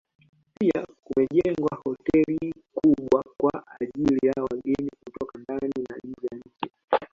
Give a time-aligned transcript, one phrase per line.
[0.59, 6.71] Pia kumejengwa hoteli kubwa kwa ajili ya wageni kutoka ndani na nje ya nchi